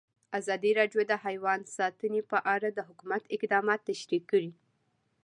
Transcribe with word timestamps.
ازادي 0.39 0.71
راډیو 0.79 1.01
د 1.07 1.13
حیوان 1.25 1.59
ساتنه 1.77 2.21
په 2.31 2.37
اړه 2.53 2.69
د 2.73 2.79
حکومت 2.87 3.23
اقدامات 3.35 3.79
تشریح 3.89 4.21
کړي. 4.31 4.51